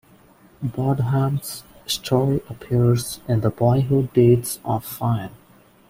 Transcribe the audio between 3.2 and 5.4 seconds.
in "The Boyhood Deeds of Fionn".